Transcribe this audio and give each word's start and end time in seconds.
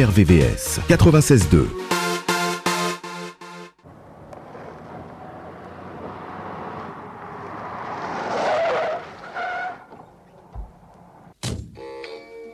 RVVS 0.00 0.80
96.2. 0.88 1.66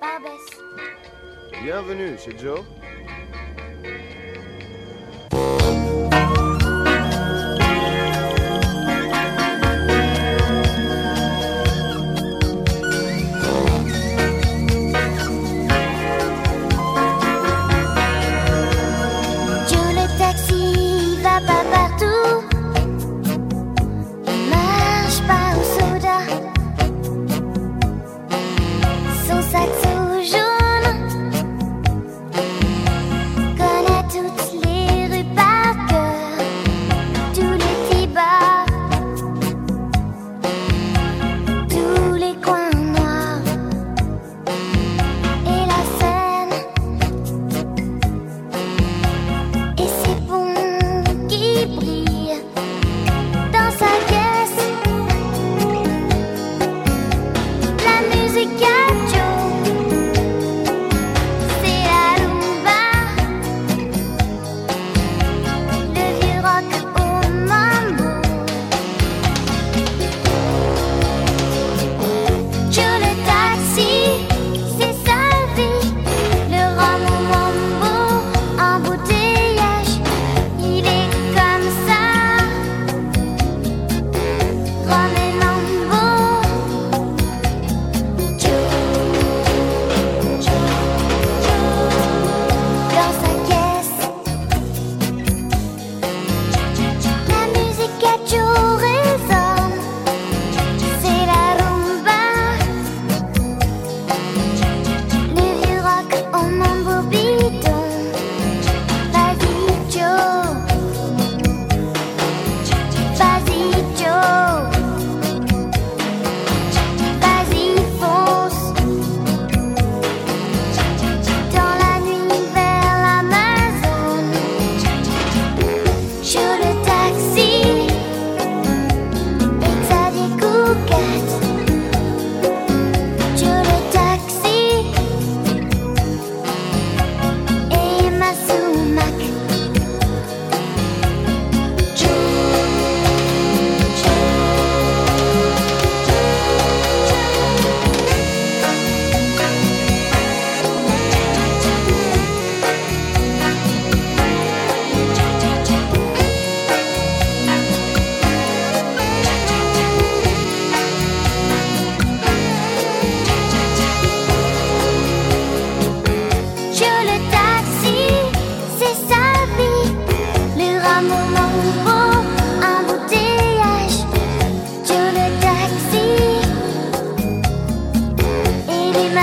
Barbès. 0.00 0.40
Bienvenue 1.62 2.16
chez. 2.18 2.36
Joe 2.36 2.64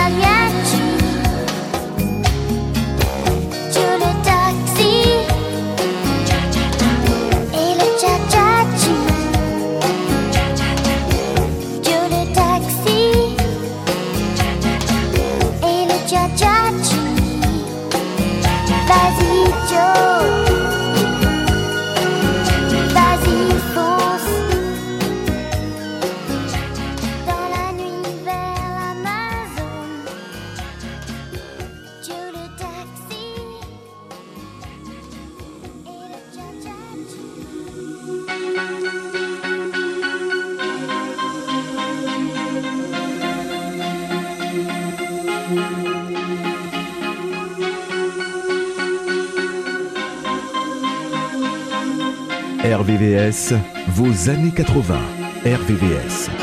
Yeah. 0.10 0.43
Années 54.14 54.52
80. 54.52 55.00
RVVS. 55.46 56.43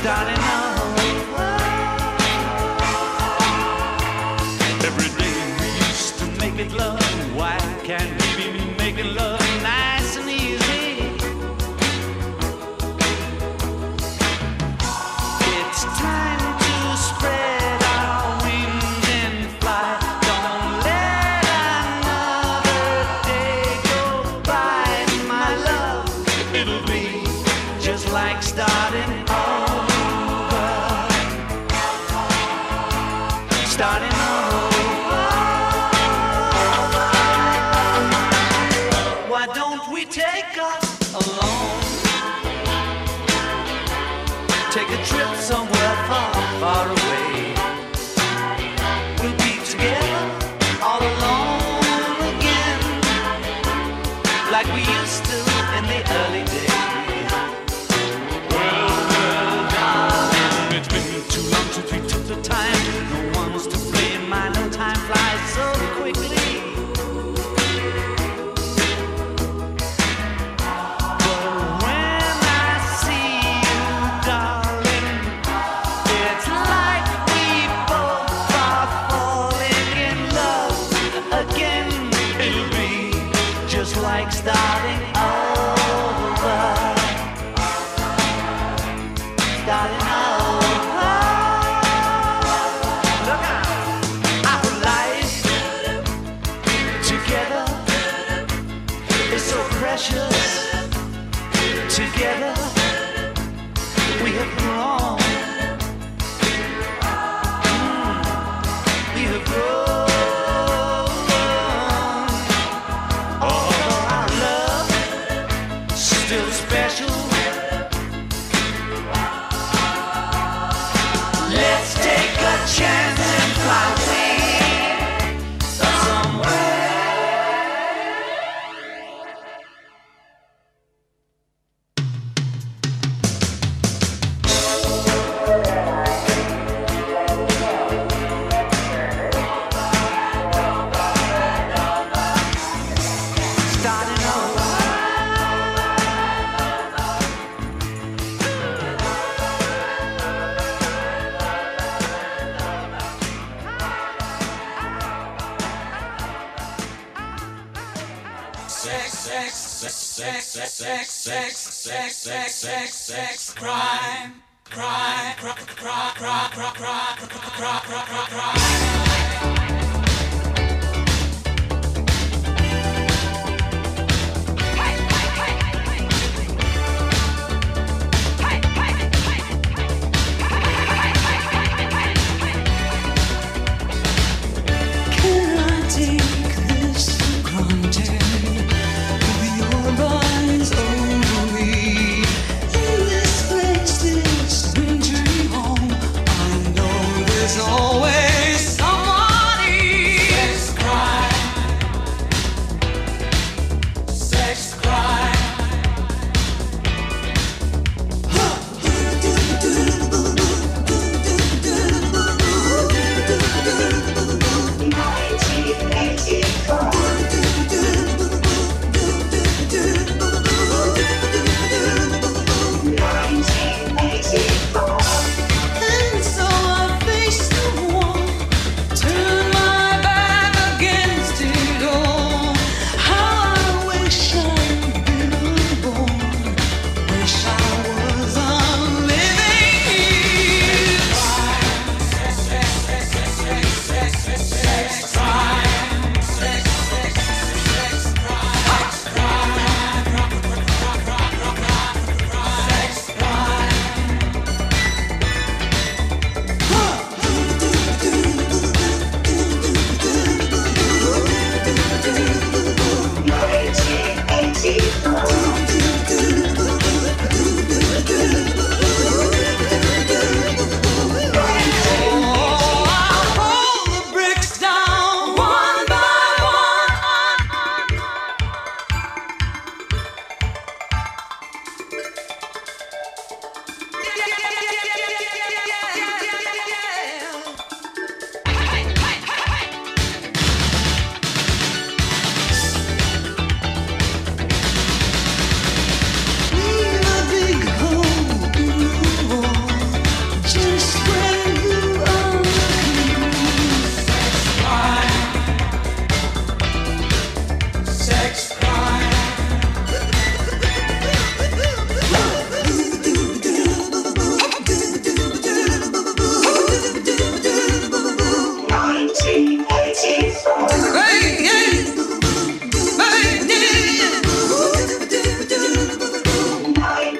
starting 0.00 0.38
up. 0.38 0.67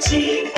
cheek. 0.01 0.58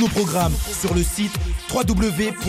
Nos 0.00 0.08
programmes 0.08 0.54
sur 0.80 0.94
le 0.94 1.02
site 1.02 1.38
www.rvvs.fr. 1.70 2.40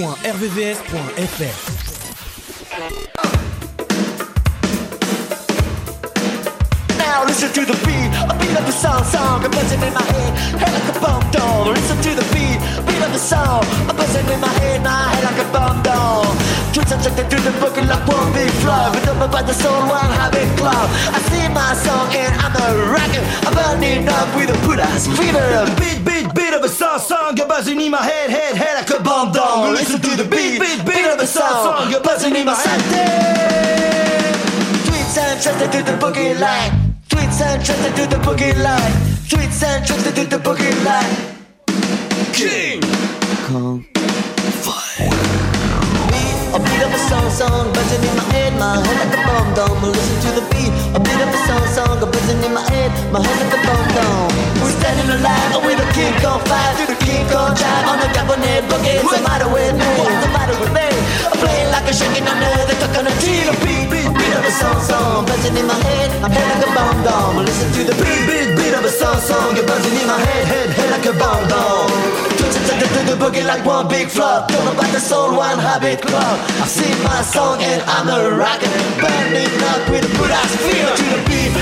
Now 6.97 7.26
listen 7.26 7.52
to 7.52 7.66
the 7.66 7.78
beat, 7.86 8.12
a 8.30 8.34
beat 8.39 8.58
of 8.58 8.66
the 8.66 8.72
song, 8.72 9.43
a 9.43 9.49
buzzing 9.49 9.82
in 9.82 9.93
my 9.93 10.02
head, 10.02 10.38
head 10.62 10.74
like 10.74 10.95
a 10.95 10.99
bomb 10.99 11.30
down. 11.32 11.74
Listen 11.74 11.97
to 12.02 12.16
the 12.16 12.31
beat, 13.12 13.12
beat 13.12 13.12
of 13.12 13.14
the 13.14 13.20
song, 13.20 13.64
a 13.89 13.93
buzzing 13.93 14.28
in 14.32 14.39
my 14.39 14.47
head, 14.64 14.84
my 14.84 15.12
head 15.12 15.24
like 15.24 15.39
a 15.43 15.47
bomb 15.51 15.84
down. 15.84 16.26
Twitch 16.74 16.88
subjected 16.88 17.30
to 17.30 17.38
the 17.43 17.51
book 17.59 17.76
like 17.76 18.07
one 18.07 18.32
big 18.34 18.49
flow, 18.64 18.91
up 18.95 19.32
by 19.32 19.41
the 19.43 19.53
soul, 19.53 19.82
one 19.88 20.12
habit 20.16 20.47
club. 20.57 20.88
I 21.12 21.20
sing 21.28 21.53
my 21.53 21.74
song 21.76 22.07
and 22.16 22.34
I'm 22.39 22.55
a 22.55 22.68
rocker, 22.88 23.24
I'm 23.47 23.53
burning 23.53 24.07
up 24.07 24.30
with 24.36 24.49
a 24.49 24.57
put 24.66 24.80
ass 24.80 25.07
fever. 25.07 25.68
Beat, 25.80 25.99
beat, 26.05 26.34
beat 26.34 26.53
of 26.53 26.64
a 26.64 26.70
song, 26.70 26.99
song, 26.99 27.39
a 27.39 27.45
buzzing 27.45 27.82
in 27.82 27.91
my 27.91 28.03
head, 28.03 28.30
head, 28.30 28.55
head 28.55 28.76
like 28.80 28.99
a 28.99 29.03
bomb 29.03 29.32
down. 29.32 29.74
Listen 29.74 29.99
to 29.99 30.12
the 30.16 30.24
beat, 30.24 30.59
beat, 30.59 30.86
beat 30.86 31.05
of 31.05 31.20
a 31.20 31.28
song, 31.28 31.64
song, 31.64 31.93
a 31.93 31.99
buzzing 31.99 32.36
in 32.36 32.45
my 32.45 32.55
head. 32.55 32.80
Tweets 34.88 35.18
and 35.18 35.41
trusted 35.41 35.72
to 35.72 35.84
the 35.84 35.97
boogie 35.99 36.39
line. 36.39 36.95
Tweets 37.09 37.41
and 37.41 37.59
trusted 37.66 37.95
to 37.95 38.03
the 38.07 38.20
boogie 38.24 38.55
line. 38.64 38.93
Tweets 39.28 39.64
and 39.64 39.86
trusted 39.86 40.16
to 40.16 40.24
the 40.26 40.38
boogie 40.38 40.86
line. 40.86 41.31
King 42.34 42.82
Kong 43.48 43.84
Fire. 44.64 45.10
A 46.56 46.60
beat 46.60 46.82
of 46.82 46.94
a 46.94 46.98
song, 47.10 47.30
song, 47.30 47.74
buzzing 47.74 48.04
in 48.08 48.16
my 48.16 48.24
head, 48.32 48.54
my 48.58 48.80
head 48.80 48.98
like 49.04 49.20
a 49.20 49.22
bomb 49.28 49.54
dome. 49.54 49.84
Listen 49.84 50.18
to 50.22 50.40
the 50.40 50.46
beat, 50.52 50.72
a 50.96 51.00
beat 51.00 51.22
of 51.22 51.28
a 51.28 51.40
song, 51.48 51.66
song, 51.68 52.00
buzzing 52.00 52.42
in 52.44 52.54
my 52.54 52.64
head, 52.72 52.92
my 53.12 53.20
head 53.20 53.38
like 53.44 53.54
a 53.56 53.62
bomb 53.68 53.88
dome. 53.96 54.32
We're 54.64 54.72
standing 54.80 55.10
alive 55.12 55.66
with 55.66 55.80
a 55.84 55.88
King 55.92 56.14
Kong 56.24 56.40
fire, 56.48 57.01
the 57.02 57.10
King 57.10 57.26
Kong 57.30 57.54
drive 57.58 57.86
on 57.89 57.97
the 57.99 58.10
Japanese 58.14 58.66
boogie. 58.70 59.02
What's 59.02 59.18
the 59.18 59.24
matter 59.26 59.49
with 59.49 59.74
me? 59.74 59.89
What's 59.97 60.22
the 60.22 60.32
matter 60.32 60.56
with 60.62 60.72
me? 60.74 60.88
I'm 61.26 61.38
playing 61.41 61.70
like 61.74 61.88
a 61.89 61.93
shaking 61.93 62.28
under 62.28 62.52
the 62.70 62.76
coconut 62.78 63.16
tree. 63.22 63.49
A 63.49 63.54
beat, 63.66 63.89
beat, 63.89 64.10
beat 64.14 64.34
of 64.38 64.45
a 64.45 64.52
song, 64.52 64.80
song, 64.82 65.26
buzzing 65.26 65.58
in 65.58 65.66
my 65.66 65.78
head, 65.82 66.10
my 66.22 66.30
head 66.30 66.47
like 66.54 66.68
a 66.68 66.72
bomb 66.78 66.99
dome. 67.04 67.45
Listen 67.45 67.70
to 67.74 67.82
the 67.89 67.95
beat, 67.97 68.22
beat, 68.30 68.49
beat 68.58 68.74
of 68.78 68.86
a 68.86 68.91
song, 68.91 69.20
song, 69.20 69.56
you're 69.56 69.66
buzzing 69.66 69.97
in 69.97 70.08
my 70.08 70.20
head, 70.20 70.45
head, 70.45 70.70
head 70.70 70.89
like 70.91 71.06
a 71.06 71.14
bomb 71.18 71.43
dome. 71.49 72.32
To 72.62 72.78
the, 72.78 73.14
the 73.14 73.16
boogie 73.18 73.45
like 73.45 73.66
one 73.66 73.88
big 73.88 74.08
flop. 74.08 74.47
Don't 74.47 74.66
know 74.66 74.74
about 74.74 74.91
the 74.93 74.99
soul, 74.99 75.36
one 75.36 75.60
habit 75.60 76.02
club. 76.02 76.38
I 76.62 76.68
sing 76.68 76.95
my 77.04 77.22
song 77.22 77.62
and 77.62 77.82
I'm 77.84 78.08
a 78.10 78.32
rocker. 78.38 78.70
Burning 79.02 79.56
up 79.74 79.82
with 79.89 80.06
a 80.06 80.12
good 80.18 80.32
ass 80.32 80.56
feel 80.66 80.91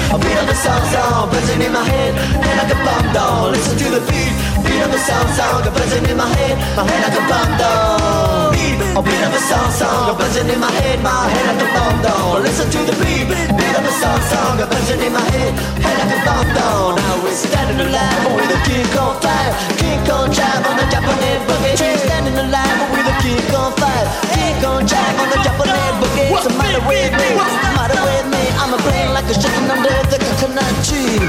the 0.09 0.17
beat. 0.17 0.39
Of 0.39 0.47
the 0.47 0.55
song, 0.55 0.83
song, 0.87 1.29
buzzing 1.29 1.61
in 1.61 1.71
my 1.73 1.83
head, 1.83 2.15
head 2.15 2.55
like 2.57 2.71
a 2.71 2.79
bomb 2.87 3.05
dome. 3.11 3.51
Listen 3.51 3.75
to 3.77 3.87
the 3.91 4.01
beat, 4.07 4.33
beat 4.63 4.81
of 4.81 4.89
the 4.89 4.97
song, 5.03 5.27
song, 5.35 5.61
buzzing 5.67 6.05
in 6.07 6.15
my 6.15 6.25
head, 6.31 6.55
my 6.79 6.87
head 6.87 7.01
like 7.03 7.17
a 7.19 7.23
bomb 7.27 7.51
dome. 7.59 8.55
Beat, 8.55 8.79
a 8.95 9.01
beat 9.03 9.19
of 9.19 9.35
a 9.35 9.41
song, 9.43 9.69
song, 9.75 10.15
buzzing 10.17 10.47
in 10.47 10.59
my 10.63 10.71
head, 10.71 11.03
my 11.03 11.11
head 11.11 11.45
like 11.51 11.59
a 11.59 11.67
bomb 11.75 11.97
dome. 12.01 12.41
Listen 12.41 12.71
to 12.71 12.79
the 12.87 12.95
beat, 13.03 13.27
beat 13.27 13.75
of 13.75 13.83
a 13.83 13.93
song, 13.99 14.21
song, 14.31 14.57
buzzing 14.63 15.03
in 15.03 15.11
my 15.11 15.21
head, 15.35 15.51
head 15.83 15.95
like 15.99 16.13
a 16.15 16.19
bomb 16.23 16.47
dome. 16.55 16.95
Now 16.95 17.19
we're 17.19 17.35
standing 17.35 17.83
alive 17.83 18.23
with 18.31 18.55
a 18.55 18.59
King 18.63 18.87
Kong 18.95 19.19
fire, 19.19 19.51
King 19.75 19.99
Kong 20.07 20.31
drive 20.31 20.63
on 20.65 20.75
the 20.79 20.87
Japanese 20.87 21.43
boogie. 21.51 21.75
We're 21.83 21.99
standing 21.99 22.37
alive 22.39 22.79
with 22.95 23.11
a 23.11 23.15
King 23.19 23.43
Kong 23.51 23.75
fire, 23.75 24.07
King 24.31 24.55
Kong 24.63 24.81
drive 24.87 25.15
on 25.19 25.27
the 25.35 25.39
Japanese 25.43 25.95
boogie. 25.99 26.31
What's 26.31 26.47
the 26.47 26.55
matter 26.55 26.81
with 26.87 27.11
me? 27.11 27.27
What's 27.35 27.59
the 27.59 27.71
matter 27.75 27.99
with 28.07 28.25
me? 28.31 28.38
I'm 28.61 28.73
a 28.73 28.77
brain 28.83 29.13
like 29.13 29.25
a 29.25 29.33
chicken 29.33 29.71
under 29.71 29.89
the 30.11 30.19
coconut 30.19 30.73
tree. 30.85 31.19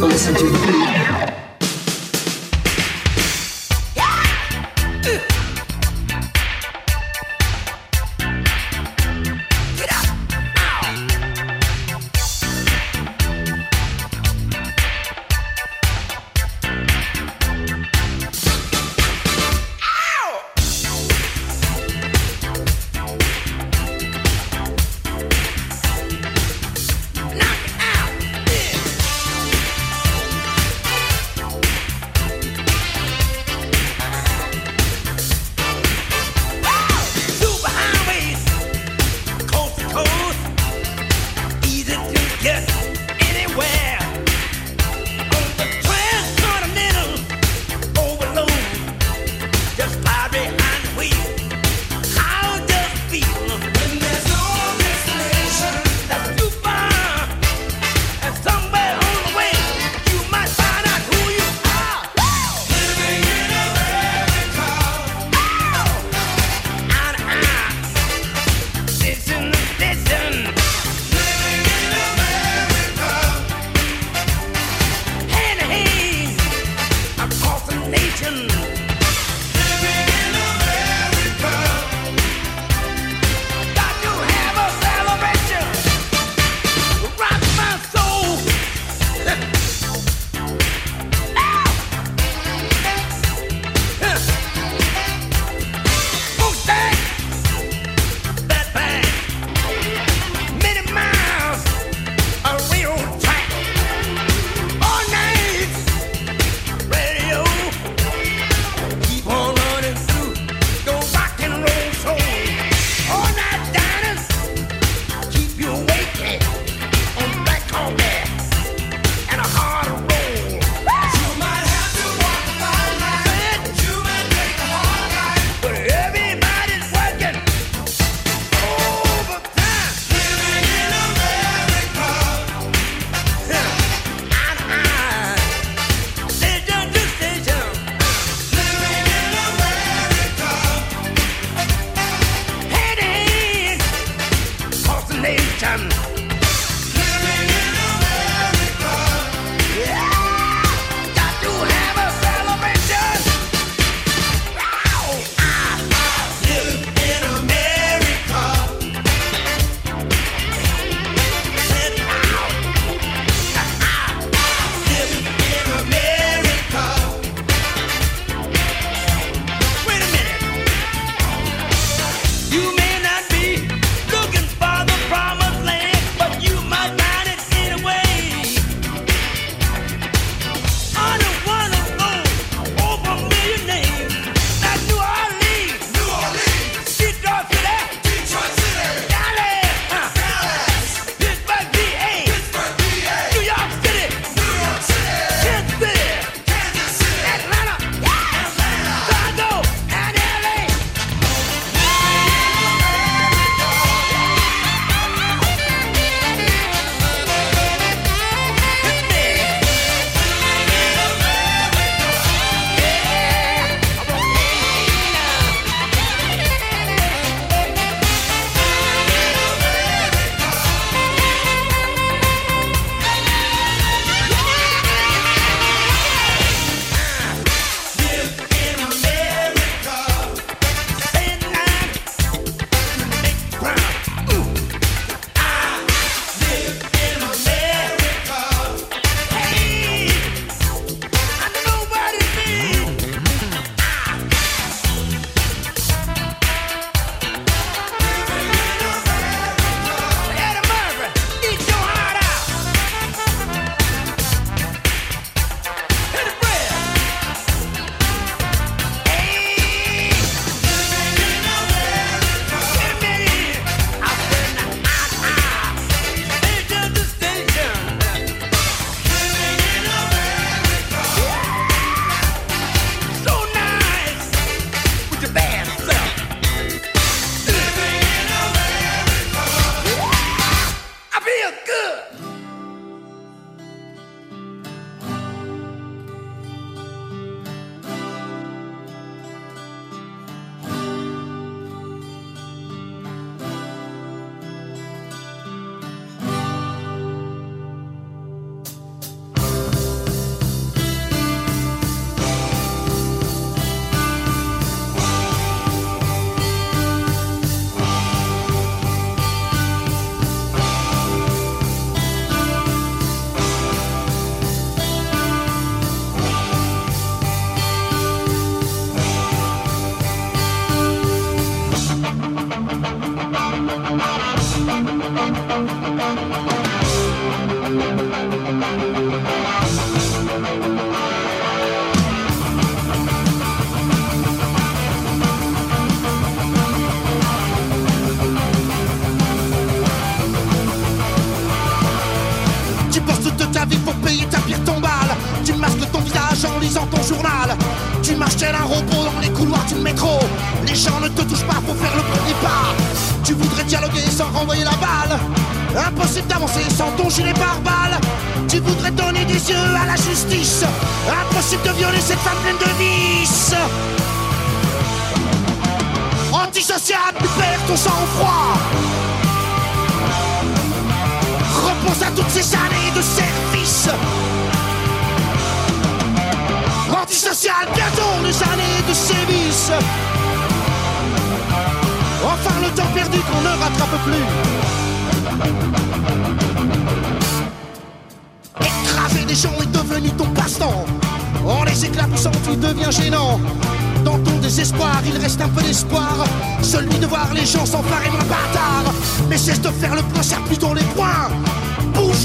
Listen 0.00 0.34
to 0.34 0.44
the 0.44 0.58
beat. 0.66 1.31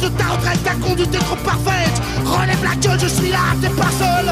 De 0.02 0.10
ta 0.10 0.26
retraite, 0.26 0.64
ta 0.64 0.76
conduite 0.76 1.14
est 1.16 1.18
trop 1.18 1.36
parfaite? 1.38 2.02
Relève 2.24 2.64
la 2.64 2.76
gueule, 2.76 3.00
je 3.00 3.08
suis 3.08 3.32
là, 3.32 3.40
t'es 3.60 3.70
pas 3.70 3.90
seul. 3.98 4.32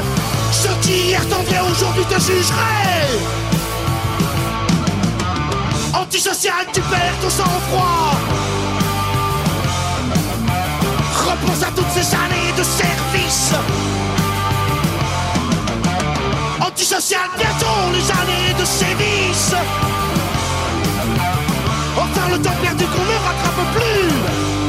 Ceux 0.52 0.76
qui 0.80 1.08
hier 1.08 1.20
t'enviaient 1.28 1.60
aujourd'hui 1.60 2.04
te 2.04 2.20
jugeraient. 2.20 3.10
Antisocial, 5.92 6.66
tu 6.72 6.80
perds 6.82 7.18
ton 7.20 7.30
sang-froid. 7.30 8.12
Repense 11.26 11.62
à 11.62 11.70
toutes 11.74 11.90
ces 11.90 12.14
années 12.14 12.52
de 12.56 12.62
service. 12.62 13.52
Antisocial, 16.60 17.28
bientôt 17.36 17.90
les 17.92 18.10
années 18.12 18.54
de 18.58 18.64
sévices. 18.64 19.54
Enfin 21.98 22.28
le 22.30 22.38
temps 22.40 22.56
perdu 22.62 22.84
qu'on 22.84 23.02
ne 23.02 23.18
rattrape 23.26 23.74
plus. 23.74 24.65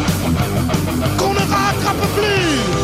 Koenen 1.17 1.47
gaat 1.47 1.79
trappen 1.79 2.09
plus 2.13 2.76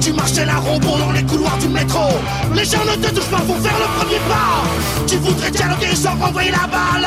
Tu 0.00 0.12
marches 0.12 0.32
tel 0.32 0.48
un 0.48 0.58
robot 0.58 0.98
dans 0.98 1.12
les 1.12 1.22
couloirs 1.22 1.56
du 1.58 1.68
métro. 1.68 2.08
Les 2.54 2.64
gens 2.64 2.84
ne 2.84 2.96
te 2.96 3.14
touchent 3.14 3.30
pas 3.30 3.38
pour 3.38 3.58
faire 3.58 3.78
le 3.78 3.98
premier 3.98 4.18
pas. 4.28 4.64
Tu 5.06 5.16
voudrais 5.16 5.50
dialoguer 5.50 5.94
sans 5.94 6.16
renvoyer 6.16 6.50
la 6.50 6.66
balle. 6.66 7.06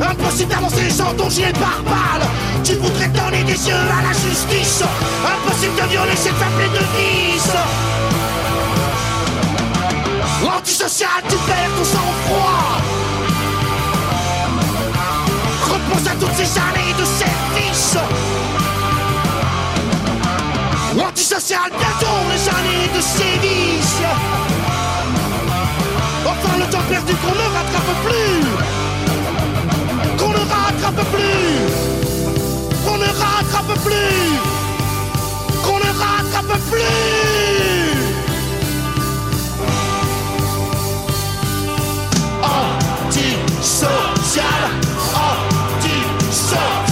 Impossible 0.00 0.50
d'avancer 0.50 0.90
sans 0.90 1.12
ton 1.14 1.28
gilet 1.30 1.52
pare-balles. 1.52 2.28
Tu 2.62 2.74
voudrais 2.74 3.08
donner 3.08 3.42
des 3.44 3.68
yeux 3.68 3.74
à 3.74 4.02
la 4.02 4.12
justice. 4.12 4.82
Impossible 5.24 5.74
de 5.74 5.88
violer 5.88 6.16
cette 6.16 6.34
femme 6.34 6.52
pleine 6.56 6.72
de 6.72 6.84
vices. 6.98 7.56
Antisocial, 10.56 11.22
tu 11.28 11.36
perds 11.36 11.70
ton 11.76 11.84
sang-froid. 11.84 12.93
Perdu 26.82 27.14
qu'on 27.14 27.34
ne 27.34 27.46
rattrape 27.56 27.94
plus. 28.04 28.44
Qu'on 30.18 30.28
ne 30.28 30.38
rattrape 30.38 31.04
plus. 31.12 31.56
Qu'on 32.84 32.96
ne 32.98 33.06
rattrape 33.06 33.74
plus. 33.84 34.38
Qu'on 35.64 35.78
ne 35.78 35.90
rattrape 35.98 36.58
plus. 36.70 36.94
Antisocial, 43.54 44.62
antisocial, 45.14 46.83